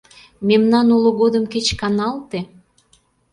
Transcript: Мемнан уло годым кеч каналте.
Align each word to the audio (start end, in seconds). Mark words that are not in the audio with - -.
Мемнан 0.47 0.87
уло 0.95 1.09
годым 1.21 1.43
кеч 1.53 1.67
каналте. 1.79 2.39